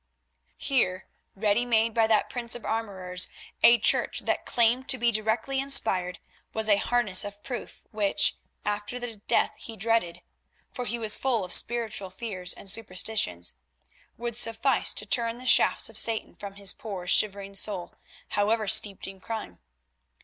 [0.57, 3.27] Here, ready made by that prince of armourers,
[3.61, 6.17] a Church that claimed to be directly inspired,
[6.55, 8.35] was a harness of proof which,
[8.65, 10.23] after the death he dreaded
[10.71, 13.53] (for he was full of spiritual fears and superstitions),
[14.17, 17.93] would suffice to turn the shafts of Satan from his poor shivering soul,
[18.29, 19.59] however steeped in crime.